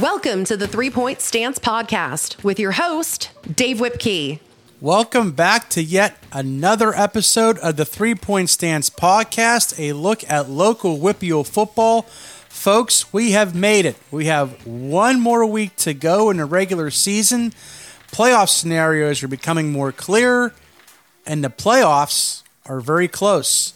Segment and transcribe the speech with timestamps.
[0.00, 4.38] Welcome to the Three Point Stance Podcast with your host, Dave Whipkey.
[4.80, 10.48] Welcome back to yet another episode of the Three Point Stance Podcast, a look at
[10.48, 12.02] local WPIAL football.
[12.48, 13.96] Folks, we have made it.
[14.10, 17.52] We have one more week to go in the regular season.
[18.10, 20.54] Playoff scenarios are becoming more clear,
[21.26, 23.74] and the playoffs are very close.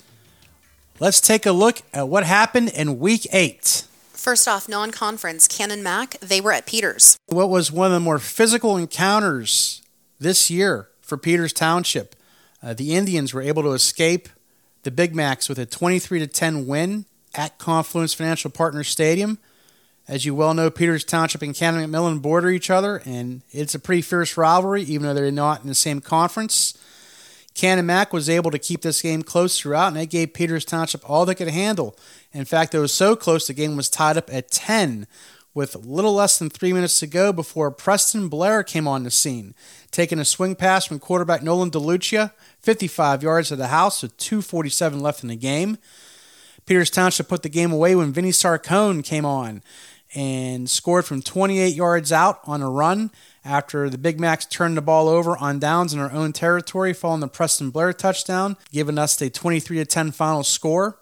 [1.01, 3.84] Let's take a look at what happened in week eight.
[4.24, 7.19] First off, non conference, Canon Mac, they were at Peters.
[7.27, 9.82] What was one of the more physical encounters
[10.19, 12.16] this year for Peters Township?
[12.62, 14.30] Uh, the Indians were able to escape
[14.82, 19.37] the Big Macs with a 23 to 10 win at Confluence Financial Partners Stadium.
[20.09, 23.79] As you well know, Peters Township and Canon McMillan border each other, and it's a
[23.79, 26.73] pretty fierce rivalry, even though they're not in the same conference.
[27.55, 31.09] Canon Mac was able to keep this game close throughout, and they gave Peters Township
[31.09, 31.96] all they could handle.
[32.33, 35.07] In fact, it was so close the game was tied up at 10
[35.55, 39.55] with little less than three minutes to go before Preston Blair came on the scene,
[39.93, 45.01] taking a swing pass from quarterback Nolan DeLucia, 55 yards to the house with 2.47
[45.01, 45.79] left in the game.
[46.66, 49.63] Peters Township put the game away when Vinny Sarcone came on
[50.15, 53.11] and scored from 28 yards out on a run
[53.45, 57.20] after the Big Macs turned the ball over on downs in our own territory following
[57.20, 60.98] the Preston Blair touchdown, giving us a 23 10 final score.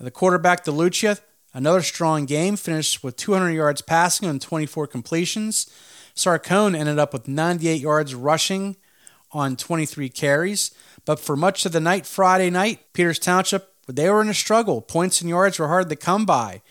[0.00, 1.20] The quarterback, DeLucia,
[1.54, 5.70] another strong game, finished with 200 yards passing on 24 completions.
[6.16, 8.76] Sarcone ended up with 98 yards rushing
[9.30, 10.72] on 23 carries.
[11.04, 14.80] But for much of the night Friday night, Peters Township, they were in a struggle.
[14.80, 16.62] Points and yards were hard to come by.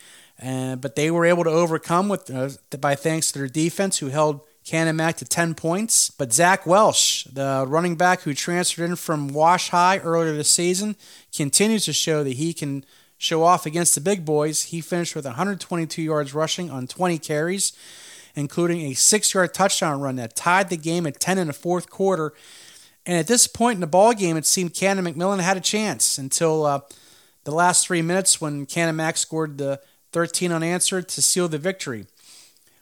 [0.42, 2.50] Uh, but they were able to overcome with uh,
[2.80, 6.10] by thanks to their defense, who held Canon Mac to 10 points.
[6.10, 10.96] But Zach Welsh, the running back who transferred in from Wash High earlier this season,
[11.36, 12.86] continues to show that he can
[13.18, 14.64] show off against the big boys.
[14.64, 17.74] He finished with 122 yards rushing on 20 carries,
[18.36, 21.90] including a six yard touchdown run that tied the game at 10 in the fourth
[21.90, 22.34] quarter.
[23.06, 26.18] And at this point in the ball game, it seemed Canon McMillan had a chance
[26.18, 26.82] until uh,
[27.44, 32.06] the last three minutes when Canon Mac scored the 13 unanswered to seal the victory.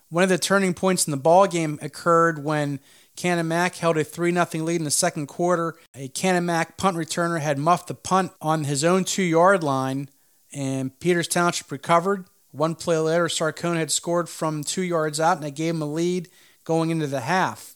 [0.09, 2.79] One of the turning points in the ball game occurred when
[3.15, 5.75] Canon Mac held a 3 0 lead in the second quarter.
[5.93, 10.09] A Canon Mac punt returner had muffed the punt on his own two yard line,
[10.51, 12.25] and Peters Township recovered.
[12.51, 15.85] One play later, Sarcone had scored from two yards out, and that gave him a
[15.85, 16.29] lead
[16.63, 17.75] going into the half.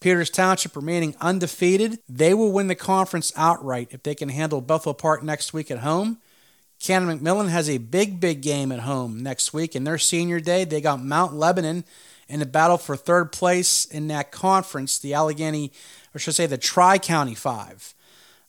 [0.00, 1.98] Peters Township remaining undefeated.
[2.08, 5.78] They will win the conference outright if they can handle Bethel Park next week at
[5.78, 6.18] home.
[6.80, 9.74] Canon McMillan has a big, big game at home next week.
[9.74, 11.84] In their senior day, they got Mount Lebanon
[12.28, 15.72] in the battle for third place in that conference, the Allegheny,
[16.14, 17.94] or should I say the Tri County Five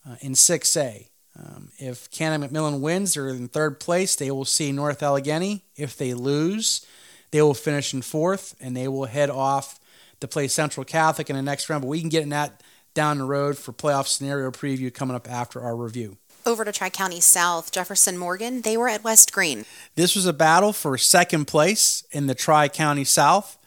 [0.07, 1.07] uh, in 6A.
[1.39, 4.15] Um, if Canon McMillan wins, they're in third place.
[4.15, 5.63] They will see North Allegheny.
[5.75, 6.85] If they lose,
[7.31, 9.79] they will finish in fourth and they will head off
[10.19, 11.83] to play Central Catholic in the next round.
[11.83, 12.63] But we can get in that
[12.95, 16.89] down the road for playoff scenario preview coming up after our review over to Tri
[16.89, 19.65] County South, Jefferson Morgan, they were at West Greene.
[19.95, 23.57] This was a battle for second place in the Tri County South.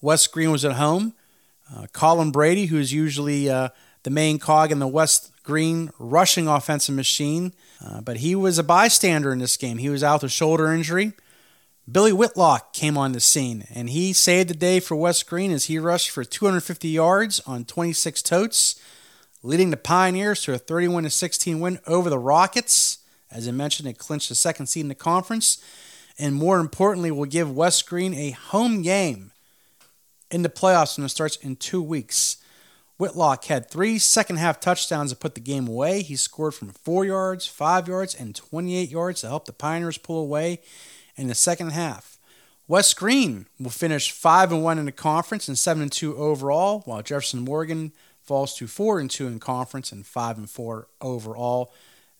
[0.00, 1.12] West Greene was at home.
[1.72, 3.68] Uh, Colin Brady, who's usually uh,
[4.02, 7.52] the main cog in the West Greene rushing offensive machine,
[7.84, 9.78] uh, but he was a bystander in this game.
[9.78, 11.12] He was out with a shoulder injury.
[11.90, 15.66] Billy Whitlock came on the scene, and he saved the day for West Greene as
[15.66, 18.80] he rushed for 250 yards on 26 totes
[19.42, 22.98] leading the Pioneers to a 31 16 win over the Rockets.
[23.30, 25.62] As I mentioned, it clinched the second seed in the conference,
[26.18, 29.32] and more importantly, will give West Greene a home game
[30.30, 32.38] in the playoffs when it starts in two weeks.
[32.98, 36.02] Whitlock had three second half touchdowns to put the game away.
[36.02, 40.20] He scored from four yards, five yards, and 28 yards to help the Pioneers pull
[40.20, 40.60] away
[41.16, 42.18] in the second half.
[42.68, 46.82] West Greene will finish 5 and 1 in the conference and 7 and 2 overall,
[46.84, 51.72] while Jefferson Morgan falls to four and two in conference and five and four overall.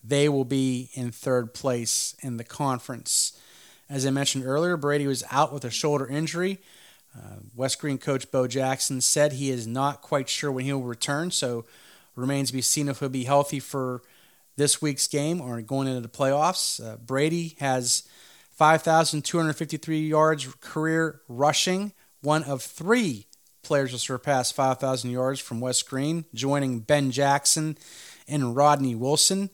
[0.05, 3.39] They will be in third place in the conference.
[3.89, 6.59] As I mentioned earlier, Brady was out with a shoulder injury.
[7.17, 11.31] Uh, West Greene coach Bo Jackson said he is not quite sure when he'll return,
[11.31, 11.67] so
[12.17, 14.03] remains to be seen if he'll be healthy for
[14.57, 16.85] this week's game or going into the playoffs.
[16.85, 18.05] Uh, Brady has
[18.51, 23.27] 5,253 yards career rushing, one of three
[23.63, 27.79] players to surpass 5,000 yards from West Greene, joining Ben Jackson
[28.29, 29.51] and Rodney Wilson.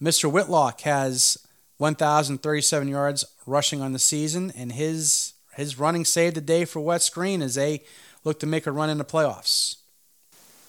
[0.00, 0.30] Mr.
[0.30, 1.38] Whitlock has
[1.78, 7.12] 1,037 yards rushing on the season, and his his running saved the day for West
[7.12, 7.82] Greene as they
[8.24, 9.76] look to make a run in the playoffs.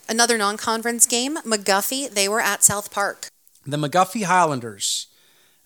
[0.09, 2.09] Another non-conference game, McGuffey.
[2.09, 3.27] They were at South Park.
[3.65, 5.07] The McGuffey Highlanders,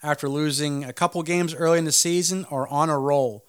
[0.03, 3.46] after losing a couple games early in the season, are on a roll.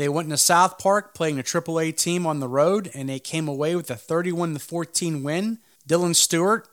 [0.00, 3.46] They went into South Park playing a AAA team on the road, and they came
[3.46, 5.58] away with a 31 14 win.
[5.86, 6.66] Dylan Stewart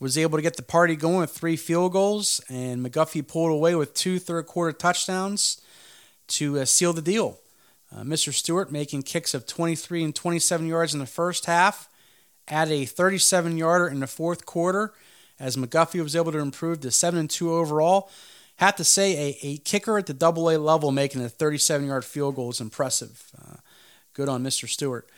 [0.00, 3.76] was able to get the party going with three field goals, and McGuffey pulled away
[3.76, 5.60] with two third quarter touchdowns
[6.26, 7.38] to uh, seal the deal.
[7.94, 8.34] Uh, Mr.
[8.34, 11.88] Stewart making kicks of 23 and 27 yards in the first half,
[12.48, 14.92] added a 37 yarder in the fourth quarter
[15.38, 18.10] as McGuffey was able to improve to 7 and 2 overall.
[18.56, 22.04] Have to say, a, a kicker at the double A level making a 37 yard
[22.04, 23.30] field goal is impressive.
[23.36, 23.56] Uh,
[24.12, 24.68] good on Mr.
[24.68, 25.08] Stewart.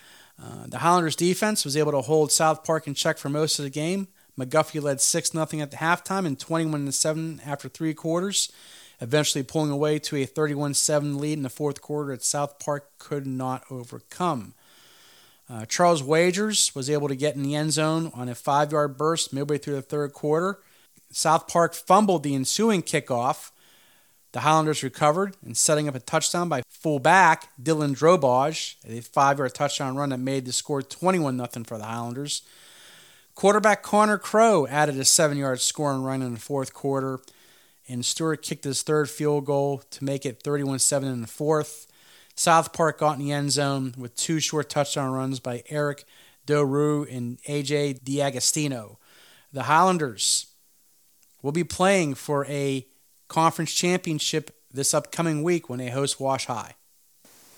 [0.43, 3.65] Uh, the Highlanders defense was able to hold South Park in check for most of
[3.65, 4.09] the game.
[4.39, 8.53] McGuffey led 6 0 at the halftime and 21 7 after three quarters,
[9.01, 12.91] eventually pulling away to a 31 7 lead in the fourth quarter that South Park
[12.99, 14.55] could not overcome.
[15.49, 18.99] Uh, Charles Wagers was able to get in the end zone on a five yard
[18.99, 20.59] burst midway through the third quarter.
[21.11, 23.51] South Park fumbled the ensuing kickoff.
[24.33, 29.55] The Highlanders recovered and setting up a touchdown by fullback Dylan Drobage, a five yard
[29.55, 32.43] touchdown run that made the score 21 0 for the Highlanders.
[33.35, 37.21] Quarterback Connor Crow added a seven yard scoring run in the fourth quarter,
[37.89, 41.87] and Stewart kicked his third field goal to make it 31 7 in the fourth.
[42.35, 46.05] South Park got in the end zone with two short touchdown runs by Eric
[46.47, 48.99] Doru and AJ Diagostino.
[49.53, 50.47] The Highlanders
[51.43, 52.87] will be playing for a
[53.29, 56.75] conference championship this upcoming week when they host Wash High.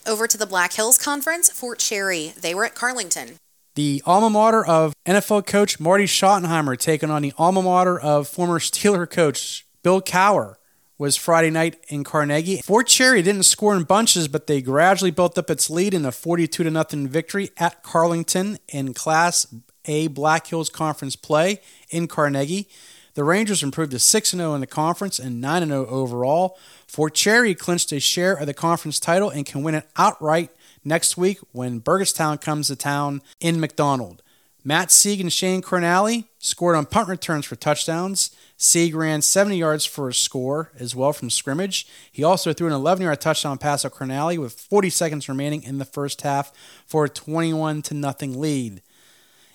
[0.07, 2.33] Over to the Black Hills Conference, Fort Cherry.
[2.41, 3.37] They were at Carlynton.
[3.75, 8.59] The alma mater of NFL coach Marty Schottenheimer taking on the alma mater of former
[8.59, 10.57] Steeler coach Bill Cowher
[10.99, 12.61] was Friday night in Carnegie.
[12.63, 16.11] Fort Cherry didn't score in bunches, but they gradually built up its lead in a
[16.11, 19.47] 42 to nothing victory at Carlynton in Class
[19.85, 22.69] A Black Hills Conference play in Carnegie.
[23.19, 26.56] The Rangers improved to 6 0 in the conference and 9 0 overall.
[26.87, 30.53] Fort Cherry clinched a share of the conference title and can win it outright
[30.85, 34.23] next week when Burgettstown comes to town in McDonald.
[34.62, 38.31] Matt Sieg and Shane Cornally scored on punt returns for touchdowns.
[38.56, 41.88] Sieg ran 70 yards for a score as well from scrimmage.
[42.12, 45.79] He also threw an 11 yard touchdown pass at Cornally with 40 seconds remaining in
[45.79, 46.53] the first half
[46.87, 48.81] for a 21 to nothing lead.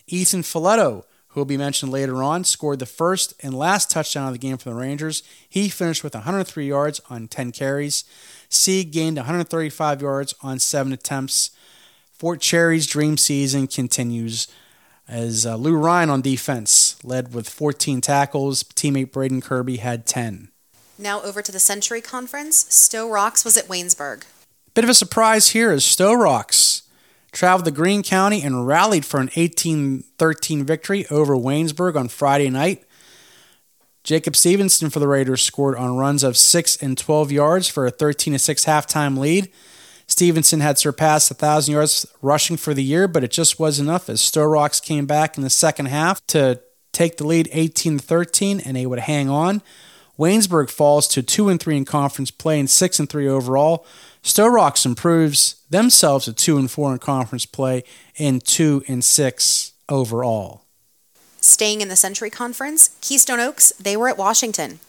[0.08, 4.34] Ethan Filetto, who will be mentioned later on, scored the first and last touchdown of
[4.34, 5.24] the game for the Rangers.
[5.50, 8.04] He finished with 103 yards on 10 carries.
[8.50, 11.50] Sieg gained 135 yards on seven attempts.
[12.12, 14.48] Fort Cherry's dream season continues
[15.08, 18.64] as uh, Lou Ryan on defense led with 14 tackles.
[18.64, 20.50] Teammate Braden Kirby had 10.
[21.00, 22.68] Now over to the Century Conference.
[22.70, 24.24] Sto-Rox was at Waynesburg.
[24.76, 26.83] Bit of a surprise here as Sto-Rox
[27.34, 32.50] traveled to Greene County and rallied for an 18 13 victory over Waynesburg on Friday
[32.50, 32.86] night.
[34.04, 37.92] Jacob Stevenson for the Raiders scored on runs of 6 and 12 yards for a
[37.92, 39.52] 13 6 halftime lead.
[40.06, 44.22] Stevenson had surpassed 1,000 yards rushing for the year, but it just wasn't enough as
[44.22, 48.86] Sto-Rox came back in the second half to take the lead 18 13, and they
[48.86, 49.62] would hang on.
[50.18, 53.86] Waynesburg falls to 2 and 3 in conference play and 6 and 3 overall.
[54.22, 57.84] Sto-Rox improves themselves to 2 and 4 in conference play
[58.18, 60.62] and 2 and 6 overall.
[61.42, 64.80] Staying in the Century Conference, Keystone Oaks, they were at Washington.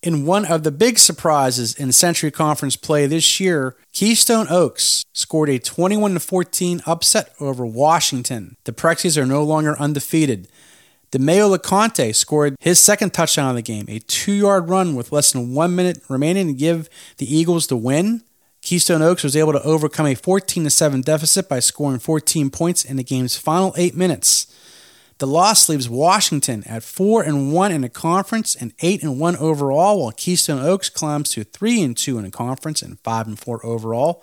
[0.00, 5.50] In one of the big surprises in Century Conference play this year, Keystone Oaks scored
[5.50, 8.56] a 21 14 upset over Washington.
[8.64, 10.46] The Prexies are no longer undefeated.
[11.10, 15.32] DeMeo LeConte scored his second touchdown of the game, a two yard run with less
[15.32, 18.22] than one minute remaining to give the Eagles the win.
[18.60, 22.96] Keystone Oaks was able to overcome a 14 7 deficit by scoring 14 points in
[22.96, 24.46] the game's final eight minutes.
[25.16, 29.36] The loss leaves Washington at 4 and 1 in the conference and 8 and 1
[29.36, 33.38] overall, while Keystone Oaks climbs to 3 and 2 in the conference and 5 and
[33.38, 34.22] 4 overall.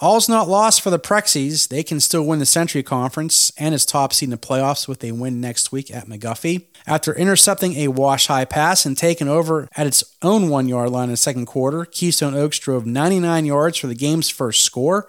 [0.00, 1.68] All's not lost for the Prexies.
[1.68, 5.04] They can still win the Century Conference and its top seed in the playoffs with
[5.04, 6.64] a win next week at McGuffey.
[6.84, 11.04] After intercepting a wash high pass and taking over at its own one yard line
[11.04, 15.08] in the second quarter, Keystone Oaks drove 99 yards for the game's first score.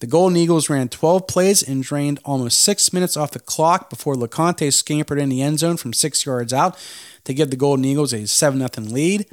[0.00, 4.16] The Golden Eagles ran 12 plays and drained almost six minutes off the clock before
[4.16, 6.76] LeConte scampered in the end zone from six yards out
[7.22, 9.26] to give the Golden Eagles a 7 0 lead.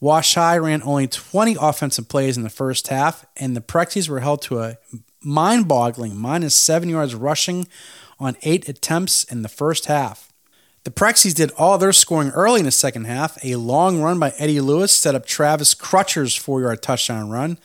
[0.00, 4.20] Wash High ran only 20 offensive plays in the first half, and the Prexies were
[4.20, 4.76] held to a
[5.22, 7.66] mind boggling minus seven yards rushing
[8.20, 10.32] on eight attempts in the first half.
[10.84, 13.42] The Prexies did all their scoring early in the second half.
[13.44, 17.58] A long run by Eddie Lewis set up Travis Crutcher's four yard touchdown run.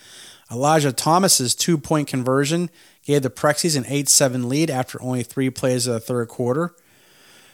[0.51, 2.69] Elijah Thomas's two point conversion
[3.05, 6.75] gave the Prexies an 8 7 lead after only three plays of the third quarter.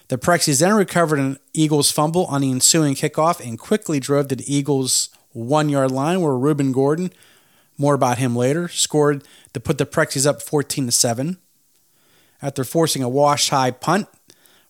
[0.10, 4.36] The Prexies then recovered an Eagles fumble on the ensuing kickoff and quickly drove to
[4.36, 7.12] the Eagles' one yard line where Reuben Gordon
[7.78, 8.68] More about him later.
[8.68, 9.24] Scored
[9.54, 11.38] to put the Prexies up 14 to 7.
[12.42, 14.08] After forcing a wash high punt,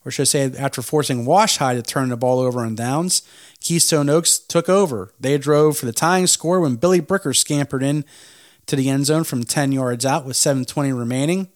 [0.08, 3.24] or should I say, after forcing Wash High to turn the ball over on downs,
[3.60, 5.12] Keystone Oaks took over.
[5.20, 8.06] They drove for the tying score when Billy Bricker scampered in
[8.67, 11.50] to the end zone from 10 yards out with 7.20 remaining.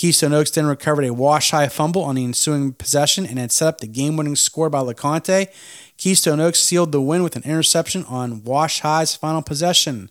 [0.00, 3.68] Keystone Oaks then recovered a wash high fumble on the ensuing possession and had set
[3.68, 5.48] up the game winning score by LeConte.
[5.98, 10.10] Keystone Oaks sealed the win with an interception on Wash High's final possession.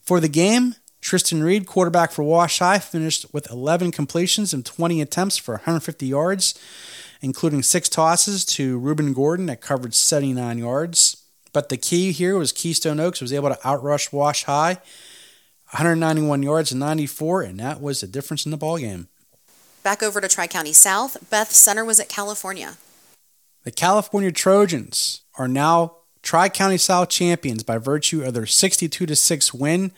[0.00, 5.00] For the game, Tristan Reed, quarterback for Wash High, finished with 11 completions and 20
[5.00, 6.54] attempts for 150 yards,
[7.20, 11.24] including six tosses to Reuben Gordon that covered 79 yards.
[11.52, 14.78] But the key here was Keystone Oaks was able to outrush Wash High
[15.70, 19.08] 191 yards and 94, and that was the difference in the ball game.
[19.86, 22.76] Back over to Tri County South, Beth Center was at California.
[23.62, 29.54] The California Trojans are now Tri County South champions by virtue of their 62 6
[29.54, 29.92] win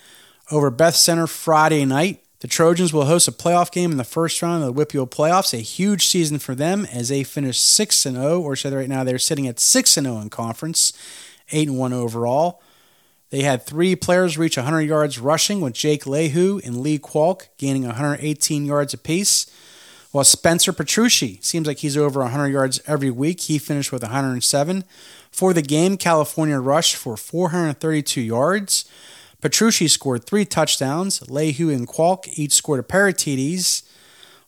[0.50, 2.23] over Beth Center Friday night.
[2.40, 5.54] The Trojans will host a playoff game in the first round of the WPIAL playoffs.
[5.54, 9.18] A huge season for them as they finish 6 0, or should right now they're
[9.18, 10.92] sitting at 6 0 in conference,
[11.50, 12.61] 8 1 overall.
[13.30, 17.87] They had three players reach 100 yards rushing, with Jake Lehu and Lee Kwalk gaining
[17.87, 19.47] 118 yards apiece.
[20.18, 24.82] While Spencer Petrucci seems like he's over 100 yards every week, he finished with 107.
[25.30, 28.84] For the game, California rushed for 432 yards.
[29.40, 31.20] Petrucci scored three touchdowns.
[31.20, 33.84] Lehu and Kwalk each scored a pair of TDs,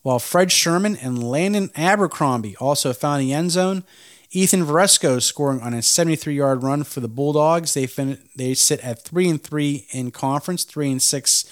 [0.02, 3.84] while Fred Sherman and Landon Abercrombie also found the end zone.
[4.32, 7.74] Ethan Varesco scoring on a 73-yard run for the Bulldogs.
[7.74, 11.44] They fin- they sit at three and three in conference, three and six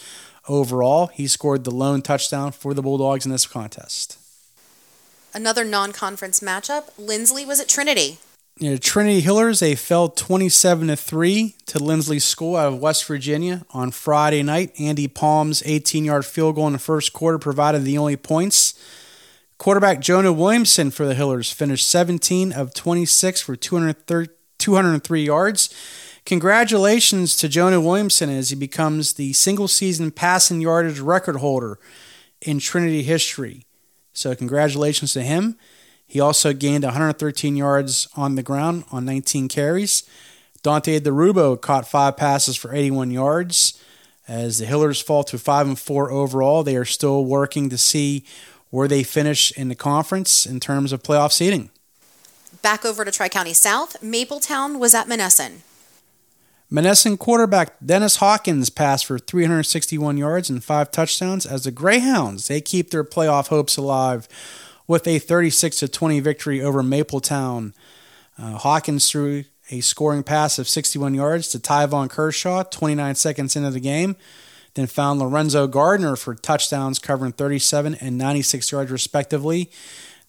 [0.49, 1.09] overall.
[1.09, 4.19] He scored the lone touchdown for the Bulldogs in this contest.
[5.35, 6.91] Another non-conference matchup.
[6.99, 8.19] Linsly was at Trinity.
[8.59, 13.05] You know, Trinity Hillers they fell 27 to 3 to Linsly School out of West
[13.05, 14.73] Virginia on Friday night.
[14.81, 18.75] Andy Palm's 18-yard field goal in the first quarter provided the only points.
[19.59, 25.75] Quarterback Jonah Williamson for the Hillers finished 17 of 26 for 203 yards.
[26.29, 31.79] Congratulations to Jonah Williamson as he becomes the single season passing yardage record holder
[32.43, 33.65] in Trinity history.
[34.13, 35.57] So, congratulations to him.
[36.07, 40.03] He also gained 113 yards on the ground on 19 carries.
[40.63, 43.83] Dante DeRubo caught five passes for 81 yards.
[44.29, 48.23] As the Hillers fall to 5 and 4 overall, they are still working to see
[48.69, 51.71] where they finish in the conference in terms of playoff seeding.
[52.61, 55.63] Back over to Tri County South, Mapletown was at Monessen.
[56.71, 62.61] Monessen quarterback Dennis Hawkins passed for 361 yards and five touchdowns as the Greyhounds they
[62.61, 64.29] keep their playoff hopes alive
[64.87, 67.73] with a 36 to 20 victory over Mapletown.
[68.39, 73.71] Uh, Hawkins threw a scoring pass of 61 yards to Tyvon Kershaw 29 seconds into
[73.71, 74.17] the game,
[74.75, 79.71] then found Lorenzo Gardner for touchdowns covering 37 and 96 yards respectively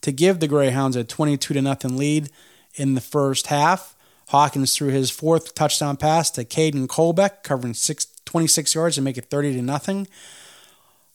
[0.01, 2.29] to give the Greyhounds a 22 0 lead
[2.75, 3.96] in the first half.
[4.29, 9.17] Hawkins threw his fourth touchdown pass to Caden Colbeck, covering six, 26 yards to make
[9.17, 10.07] it 30 to nothing.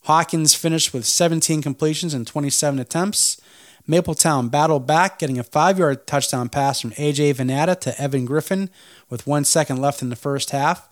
[0.03, 3.39] Hawkins finished with 17 completions and 27 attempts.
[3.87, 8.69] Mapletown battled back, getting a five yard touchdown pass from AJ Venata to Evan Griffin
[9.09, 10.89] with one second left in the first half.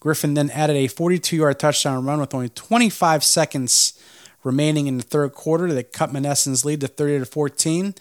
[0.00, 3.92] Griffin then added a 42 yard touchdown run with only 25 seconds
[4.42, 7.94] remaining in the third quarter that cut Monessen's lead to 30 to 14.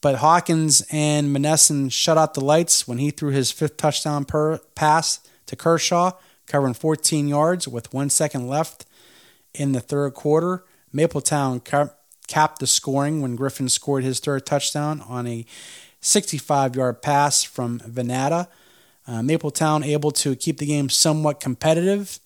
[0.00, 4.58] But Hawkins and Monessen shut out the lights when he threw his fifth touchdown per
[4.74, 6.12] pass to Kershaw,
[6.46, 8.86] covering 14 yards with one second left
[9.54, 10.64] in the third quarter.
[10.94, 11.62] Mapletown
[12.26, 15.44] capped the scoring when Griffin scored his third touchdown on a
[16.00, 18.48] 65 yard pass from Venata.
[19.06, 22.20] Uh, Mapletown able to keep the game somewhat competitive.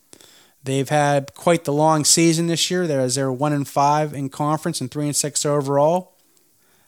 [0.62, 2.86] They've had quite the long season this year.
[2.86, 6.13] They're, they're one and five in conference and three and six overall.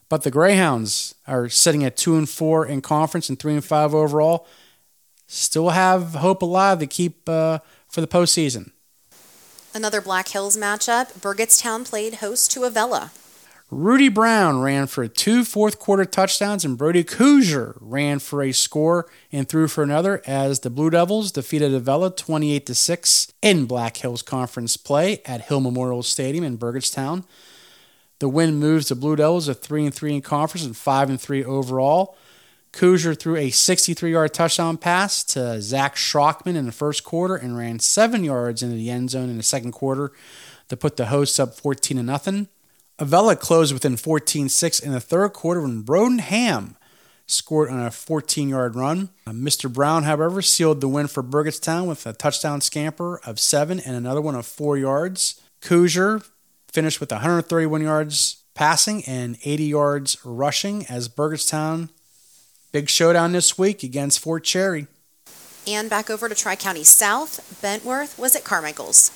[0.09, 3.95] But the Greyhounds are sitting at two and four in conference and three and five
[3.95, 4.47] overall.
[5.27, 7.59] Still have hope alive to keep uh,
[7.89, 8.71] for the postseason.
[9.75, 11.13] Another Black Hills matchup.
[11.21, 13.11] Burgettstown played host to Avella.
[13.69, 19.07] Rudy Brown ran for two fourth quarter touchdowns, and Brody Coosier ran for a score
[19.33, 23.97] and threw for another as the Blue Devils defeated Avella 28 to 6 in Black
[23.97, 27.25] Hills Conference play at Hill Memorial Stadium in Burgettstown.
[28.19, 31.21] The win moves the Blue Devils to 3 and 3 in conference and 5 and
[31.21, 32.17] 3 overall.
[32.73, 37.57] Kuzier threw a 63 yard touchdown pass to Zach Schrockman in the first quarter and
[37.57, 40.13] ran 7 yards into the end zone in the second quarter
[40.69, 42.49] to put the hosts up 14 to nothing.
[42.99, 46.77] Avella closed within 14 6 in the third quarter when Broden Ham
[47.27, 49.11] scored on a 14 yard run.
[49.27, 49.73] Uh, Mr.
[49.73, 54.21] Brown, however, sealed the win for Burgettstown with a touchdown scamper of seven and another
[54.21, 55.41] one of four yards.
[55.61, 56.21] Coosier
[56.77, 61.89] finished with 131 yards passing and 80 yards rushing as Burgettstown
[62.71, 64.87] big showdown this week against Fort Cherry.
[65.67, 69.11] And back over to Tri County South, Bentworth was at Carmichael's.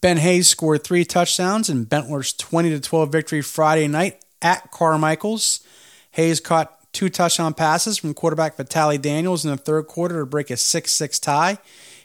[0.00, 5.60] Ben Hayes scored three touchdowns in Bentworth's 20 to 12 victory Friday night at Carmichael's.
[6.10, 10.50] Hayes caught two touchdown passes from quarterback Vitaly Daniels in the third quarter to break
[10.50, 11.58] a 6 6 tie.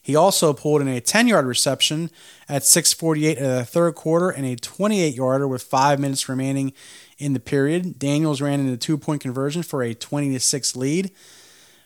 [0.10, 2.10] He also pulled in a 10 yard reception
[2.50, 6.74] at 6.48 of the third quarter and a 28 yarder with five minutes remaining
[7.20, 8.00] in the period.
[8.00, 11.12] Daniels ran in a two point conversion for a 20 6 lead.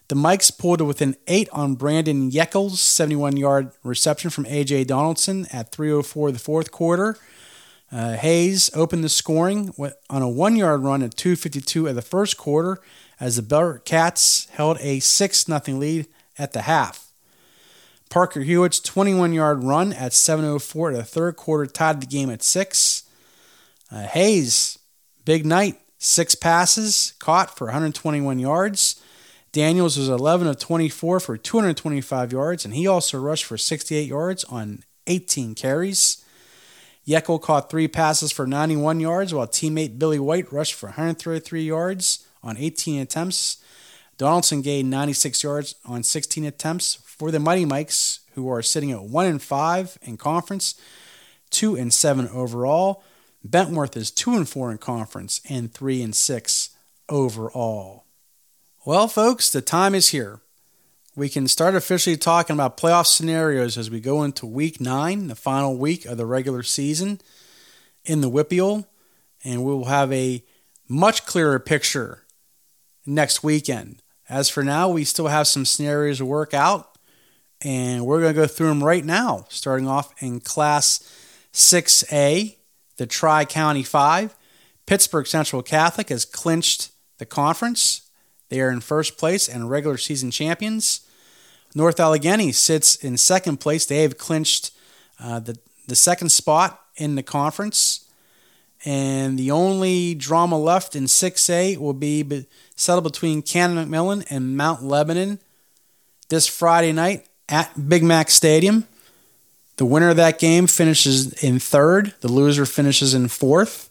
[0.08, 4.86] The Mikes pulled to within eight on Brandon Yeckel's 71 yard reception from A.J.
[4.86, 7.18] Donaldson at 3.04 of the fourth quarter.
[7.92, 9.74] Uh, Hayes opened the scoring
[10.10, 12.80] on a one yard run at 2.52 of the first quarter
[13.20, 17.03] as the Bearcats held a 6 0 lead at the half.
[18.14, 22.44] Parker Hewitt's 21 yard run at 7.04 of the third quarter tied the game at
[22.44, 23.10] 6.
[23.92, 24.78] Uh, Hayes,
[25.26, 29.02] big night, six passes caught for 121 yards.
[29.52, 34.44] Daniels was 11 of 24 for 225 yards, and he also rushed for 68 yards
[34.44, 36.24] on 18 carries.
[37.08, 42.28] Yeckel caught three passes for 91 yards, while teammate Billy White rushed for 133 yards
[42.44, 43.58] on 18 attempts.
[44.18, 49.04] Donaldson gained 96 yards on 16 attempts for the Mighty Mikes, who are sitting at
[49.04, 50.80] 1 and 5 in conference,
[51.50, 53.04] 2 and 7 overall.
[53.44, 56.70] Bentworth is 2 and 4 in conference and 3 and 6
[57.10, 58.06] overall.
[58.86, 60.42] Well, folks, the time is here.
[61.16, 65.36] We can start officially talking about playoff scenarios as we go into week nine, the
[65.36, 67.22] final week of the regular season
[68.04, 68.88] in the WPIAL,
[69.44, 70.44] and we will have a
[70.88, 72.23] much clearer picture
[73.06, 74.02] next weekend.
[74.30, 76.98] As for now, we still have some scenarios to work out,
[77.62, 81.00] and we're going to go through them right now, starting off in Class
[81.54, 82.56] 6A,
[82.98, 84.36] the Tri County 5.
[84.86, 88.04] Pittsburgh Central Catholic has clinched the conference
[88.54, 91.02] they are in first place and regular season champions.
[91.74, 93.84] North Allegheny sits in second place.
[93.84, 94.70] They have clinched
[95.20, 98.08] uh, the, the second spot in the conference.
[98.86, 104.84] And the only drama left in 6A will be settled between Canon McMillan and Mount
[104.84, 105.40] Lebanon
[106.30, 108.88] this Friday night at Big Mac Stadium.
[109.78, 113.90] The winner of that game finishes in third, the loser finishes in fourth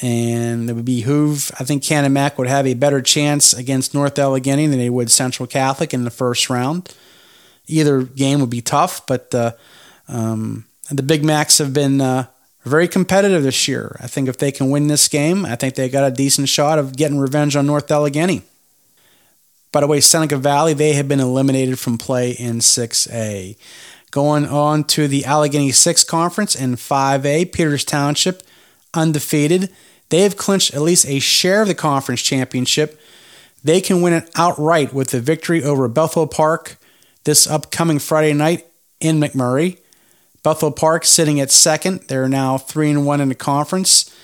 [0.00, 1.50] and it would behoove.
[1.60, 5.10] I think Canon Mac would have a better chance against North Allegheny than they would
[5.10, 6.94] Central Catholic in the first round.
[7.66, 9.52] Either game would be tough, but uh,
[10.08, 12.26] um, the Big Macs have been uh,
[12.64, 13.96] very competitive this year.
[14.00, 16.78] I think if they can win this game, I think they got a decent shot
[16.78, 18.42] of getting revenge on North Allegheny.
[19.72, 23.56] By the way, Seneca Valley, they have been eliminated from play in 6A.
[24.10, 28.42] Going on to the Allegheny 6 Conference in 5A, Peters Township
[28.94, 29.70] undefeated.
[30.10, 33.00] They have clinched at least a share of the conference championship.
[33.64, 36.76] They can win it outright with the victory over Bethel Park
[37.24, 38.66] this upcoming Friday night
[39.00, 39.78] in McMurray.
[40.42, 42.00] Bethel Park sitting at second.
[42.08, 44.14] They're now three and one in the conference.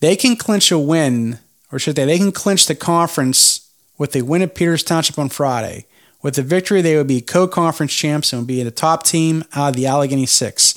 [0.00, 1.38] They can clinch a win,
[1.70, 2.04] or should they?
[2.04, 5.86] They can clinch the conference with a win at Peters Township on Friday.
[6.22, 9.70] With the victory, they would be co-conference champs and would be the top team out
[9.70, 10.74] of the Allegheny Six.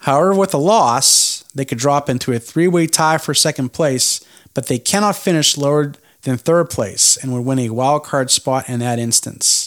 [0.00, 4.24] However, with a loss, they could drop into a three way tie for second place,
[4.52, 8.68] but they cannot finish lower than third place and would win a wild card spot
[8.68, 9.63] in that instance.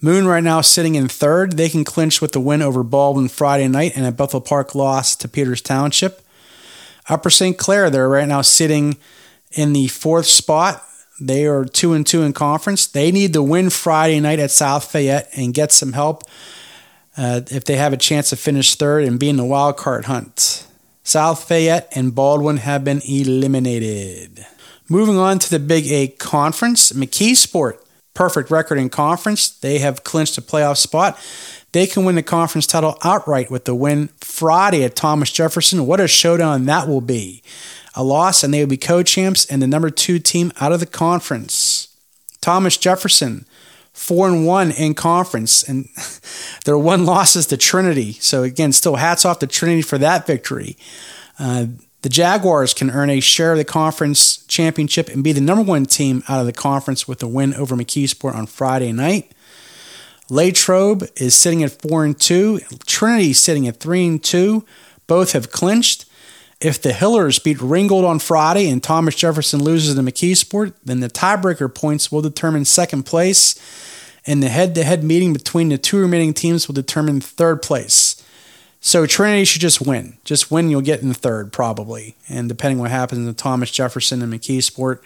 [0.00, 1.56] Moon right now sitting in third.
[1.56, 5.16] They can clinch with the win over Baldwin Friday night and a Bethel Park loss
[5.16, 6.20] to Peters Township.
[7.08, 7.56] Upper St.
[7.56, 8.96] Clair, they're right now sitting
[9.52, 10.82] in the fourth spot.
[11.20, 12.86] They are two and two in conference.
[12.86, 16.24] They need to win Friday night at South Fayette and get some help
[17.16, 20.04] uh, if they have a chance to finish third and be in the wild card
[20.04, 20.66] hunt.
[21.04, 24.44] South Fayette and Baldwin have been eliminated.
[24.88, 27.78] Moving on to the Big A Conference, McKeesport,
[28.16, 29.48] perfect record in conference.
[29.48, 31.16] They have clinched a playoff spot.
[31.72, 35.86] They can win the conference title outright with the win Friday at Thomas Jefferson.
[35.86, 37.42] What a showdown that will be!
[37.94, 40.80] A loss, and they will be co champs and the number two team out of
[40.80, 41.88] the conference.
[42.40, 43.46] Thomas Jefferson
[43.96, 45.88] four and one in conference, and
[46.64, 48.12] their one loss is to Trinity.
[48.12, 50.76] So again, still hats off to Trinity for that victory.
[51.38, 51.66] Uh,
[52.02, 55.86] the Jaguars can earn a share of the conference championship and be the number one
[55.86, 59.32] team out of the conference with a win over McKeesport on Friday night.
[60.28, 62.60] Latrobe is sitting at four and two.
[62.86, 64.64] Trinity sitting at three and two.
[65.06, 66.04] Both have clinched.
[66.60, 71.10] If the Hillers beat Ringgold on Friday and Thomas Jefferson loses to McKeesport, then the
[71.10, 73.54] tiebreaker points will determine second place,
[74.26, 78.15] and the head to head meeting between the two remaining teams will determine third place.
[78.86, 80.16] So Trinity should just win.
[80.22, 82.14] Just win, you'll get in third probably.
[82.28, 85.00] And depending what happens to Thomas Jefferson and McKeesport,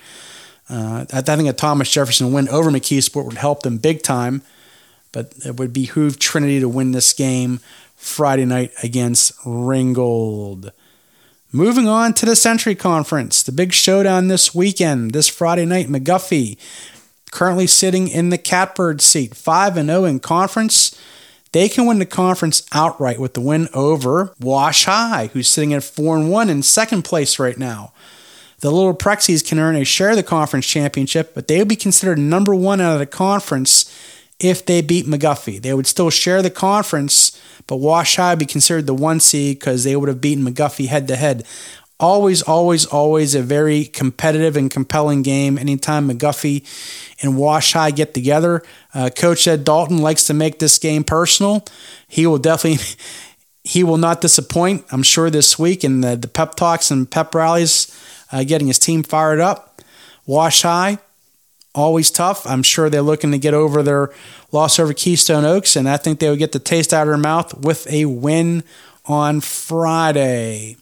[0.69, 4.43] uh, I think a Thomas Jefferson win over McKeesport would help them big time.
[5.12, 7.61] But it would behoove Trinity to win this game
[7.97, 10.73] Friday night against Ringgold.
[11.51, 16.59] Moving on to the Century Conference, the big showdown this weekend, this Friday night, McGuffey,
[17.31, 20.95] currently sitting in the catbird seat, 5 and 0 in conference.
[21.53, 25.83] They can win the conference outright with the win over Wash High, who's sitting at
[25.83, 27.93] 4 and 1 in second place right now.
[28.61, 31.77] The Little Prexies can earn a share of the conference championship, but they will be
[31.77, 33.91] considered number one out of the conference
[34.39, 35.61] if they beat McGuffey.
[35.61, 39.59] They would still share the conference, but Wash High would be considered the one seed
[39.59, 41.47] because they would have beaten McGuffey head to head.
[42.01, 45.59] Always, always, always a very competitive and compelling game.
[45.59, 46.65] Anytime McGuffey
[47.23, 48.63] and Wash High get together,
[48.95, 51.63] uh, Coach Ed Dalton likes to make this game personal.
[52.09, 52.85] He will definitely.
[53.63, 57.35] He will not disappoint, I'm sure, this week in the, the pep talks and pep
[57.35, 57.95] rallies,
[58.33, 59.83] uh, getting his team fired up.
[60.25, 60.97] Wash High,
[61.75, 62.47] always tough.
[62.47, 64.15] I'm sure they're looking to get over their
[64.51, 67.19] loss over Keystone Oaks, and I think they will get the taste out of their
[67.19, 68.65] mouth with a win
[69.05, 70.79] on Friday.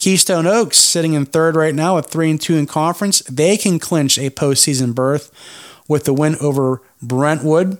[0.00, 3.20] Keystone Oaks sitting in third right now with three and two in conference.
[3.20, 5.30] They can clinch a postseason berth
[5.86, 7.78] with the win over Brentwood.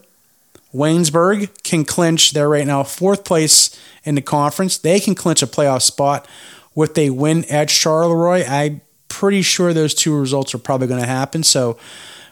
[0.75, 2.33] Waynesburg can clinch.
[2.33, 4.77] They're right now fourth place in the conference.
[4.77, 6.29] They can clinch a playoff spot
[6.75, 8.49] with a win at Charleroi.
[8.49, 11.43] I'm pretty sure those two results are probably going to happen.
[11.43, 11.79] So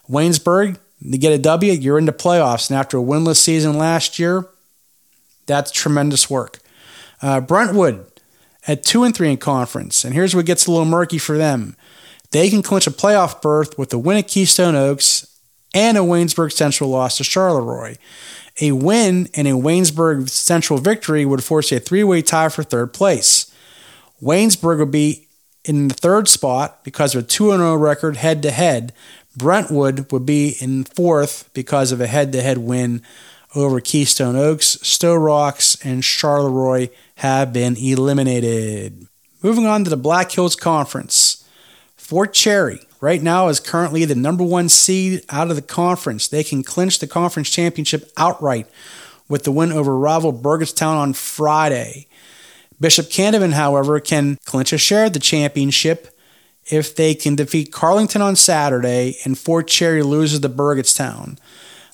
[0.08, 2.70] Waynesburg, you get a W, you're into playoffs.
[2.70, 4.46] And after a winless season last year,
[5.46, 6.58] that's tremendous work.
[7.22, 8.06] Uh, Brentwood
[8.68, 11.74] at two and three in conference, and here's what gets a little murky for them.
[12.30, 15.40] They can clinch a playoff berth with a win at Keystone Oaks
[15.74, 17.96] and a Waynesburg Central loss to Charleroi.
[18.60, 23.52] A win and a Waynesburg Central victory would force a three-way tie for third place.
[24.22, 25.28] Waynesburg would be
[25.64, 28.92] in the third spot because of a 2 0 record head to head.
[29.36, 33.02] Brentwood would be in fourth because of a head to head win
[33.54, 34.78] over Keystone Oaks.
[34.82, 39.06] Sto-Rox and Charleroi have been eliminated.
[39.42, 41.48] Moving on to the Black Hills Conference.
[41.96, 46.26] Fort Cherry right now is currently the number one seed out of the conference.
[46.26, 48.66] They can clinch the conference championship outright
[49.28, 52.06] with the win over rival Burgettstown on Friday.
[52.80, 56.16] Bishop Canevin, however, can clinch a share of the championship
[56.66, 61.38] if they can defeat Carlynton on Saturday and Fort Cherry loses to Burgettstown.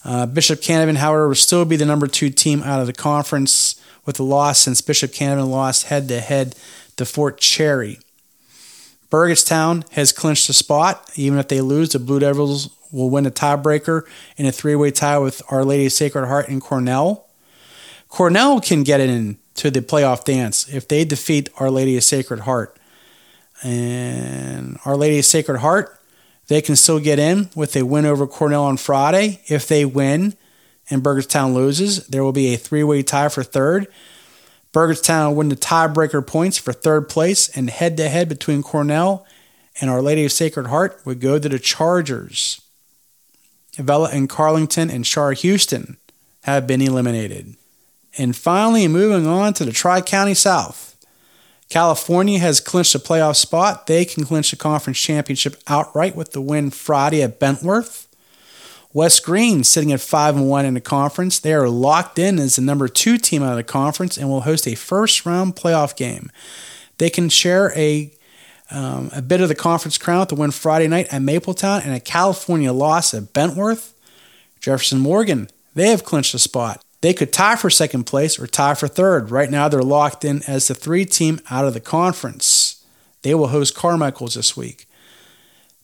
[0.04, 3.80] Uh, Bishop Canevin, however, will still be the number two team out of the conference
[4.04, 6.54] with a loss since Bishop Canevin lost head to head
[6.96, 7.98] to Fort Cherry.
[9.10, 11.10] Burgettstown has clinched a spot.
[11.14, 14.02] Even if they lose, the Blue Devils will win a tiebreaker
[14.36, 17.26] in a three way tie with Our Lady of Sacred Heart and Cornell.
[18.08, 22.40] Cornell can get in to the playoff dance if they defeat Our Lady of Sacred
[22.40, 22.76] Heart.
[23.62, 25.98] And Our Lady of Sacred Heart,
[26.48, 29.40] they can still get in with a win over Cornell on Friday.
[29.46, 30.34] If they win
[30.90, 33.86] and Burgettstown loses, there will be a three way tie for third.
[34.72, 39.24] Burgettstown will win the tiebreaker points for third place, and head to head between Cornell
[39.80, 42.60] and Our Lady of Sacred Heart would go to the Chargers.
[43.78, 45.96] Avella and Carlynton and Char Houston
[46.42, 47.56] have been eliminated.
[48.16, 50.93] And finally, moving on to the Tri County South.
[51.68, 53.86] California has clinched a playoff spot.
[53.86, 58.06] They can clinch the conference championship outright with the win Friday at Bentworth.
[58.92, 61.40] West Greene sitting at 5 and 1 in the conference.
[61.40, 64.42] They are locked in as the number 2 team out of the conference and will
[64.42, 66.30] host a first round playoff game.
[66.98, 68.12] They can share a
[68.70, 71.94] um, a bit of the conference crown with the win Friday night at Mapletown and
[71.94, 73.94] a California loss at Bentworth.
[74.60, 76.82] Jefferson Morgan, they have clinched a spot.
[77.04, 79.30] They could tie for second place or tie for third.
[79.30, 82.82] Right now, they're locked in as the three team out of the conference.
[83.20, 84.86] They will host Carmichael's this week.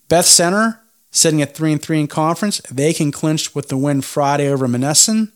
[0.09, 0.81] Beth Center,
[1.11, 4.67] sitting at 3 and 3 in conference, they can clinch with the win Friday over
[4.67, 5.31] Monessen.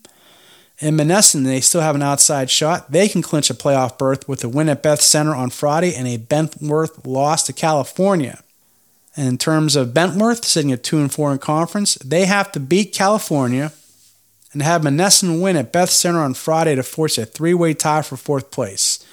[0.79, 2.91] In Monessen, they still have an outside shot.
[2.91, 6.09] They can clinch a playoff berth with a win at Beth Center on Friday and
[6.09, 8.43] a Bentworth loss to California.
[9.19, 12.59] And in terms of Bentworth, sitting at 2 and 4 in conference, they have to
[12.59, 13.71] beat California
[14.55, 18.03] and have Monessen win at Beth Center on Friday to force a three way tie
[18.03, 19.05] for fourth place.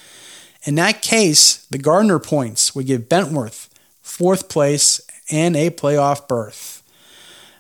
[0.64, 3.68] In that case, the Gardner points would give Bentworth
[4.02, 5.02] fourth place
[5.32, 6.84] and a playoff berth.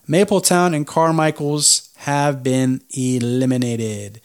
[0.08, 4.22] Mapletown and Carmichaels have been eliminated.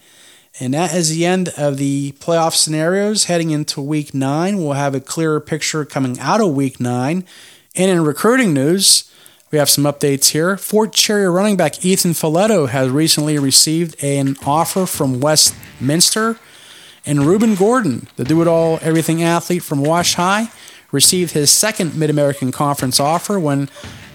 [0.59, 4.59] And that is the end of the playoff scenarios heading into week nine.
[4.59, 7.25] We'll have a clearer picture coming out of week nine.
[7.75, 9.11] And in recruiting news,
[9.51, 10.57] we have some updates here.
[10.57, 16.39] Fort Cherry running back Ethan Filetto has recently received an offer from Westminster.
[17.05, 20.49] And Ruben Gordon, the do it all everything athlete from Wash High,
[20.91, 23.69] received his second Mid American Conference offer when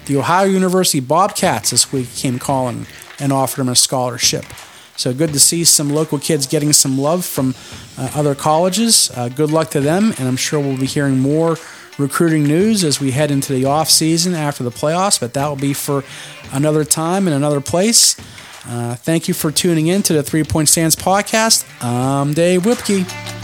[0.04, 2.86] the Ohio University Bobcats this week came calling
[3.18, 4.44] and offered him a scholarship.
[4.96, 7.54] So good to see some local kids getting some love from
[7.96, 9.10] uh, other colleges.
[9.16, 11.56] Uh, good luck to them, and I'm sure we'll be hearing more
[11.98, 15.18] recruiting news as we head into the off season after the playoffs.
[15.20, 16.04] But that will be for
[16.52, 18.18] another time and another place.
[18.66, 21.66] Uh, thank you for tuning in to the Three Point Stance podcast.
[21.82, 23.41] I'm Dave Whipkey.